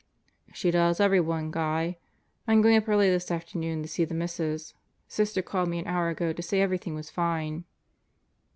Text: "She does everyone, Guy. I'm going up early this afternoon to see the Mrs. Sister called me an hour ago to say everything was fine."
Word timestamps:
"She 0.51 0.71
does 0.71 0.99
everyone, 0.99 1.51
Guy. 1.51 1.99
I'm 2.47 2.63
going 2.63 2.75
up 2.75 2.89
early 2.89 3.11
this 3.11 3.29
afternoon 3.29 3.83
to 3.83 3.87
see 3.87 4.03
the 4.03 4.15
Mrs. 4.15 4.73
Sister 5.07 5.43
called 5.43 5.69
me 5.69 5.77
an 5.77 5.85
hour 5.85 6.09
ago 6.09 6.33
to 6.33 6.41
say 6.41 6.59
everything 6.59 6.95
was 6.95 7.11
fine." 7.11 7.65